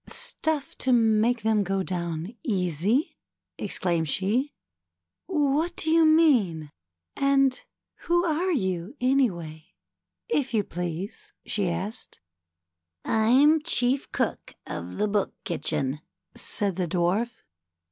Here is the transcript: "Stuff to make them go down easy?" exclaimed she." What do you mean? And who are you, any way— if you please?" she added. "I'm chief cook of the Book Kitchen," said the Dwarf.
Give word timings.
"Stuff 0.07 0.75
to 0.79 0.91
make 0.91 1.43
them 1.43 1.61
go 1.61 1.83
down 1.83 2.33
easy?" 2.41 3.19
exclaimed 3.59 4.09
she." 4.09 4.51
What 5.27 5.75
do 5.75 5.91
you 5.91 6.05
mean? 6.05 6.71
And 7.15 7.61
who 8.07 8.25
are 8.25 8.51
you, 8.51 8.95
any 8.99 9.29
way— 9.29 9.75
if 10.27 10.55
you 10.55 10.63
please?" 10.63 11.33
she 11.45 11.69
added. 11.69 12.17
"I'm 13.05 13.61
chief 13.61 14.11
cook 14.11 14.55
of 14.65 14.97
the 14.97 15.07
Book 15.07 15.35
Kitchen," 15.43 16.01
said 16.33 16.77
the 16.77 16.87
Dwarf. 16.87 17.43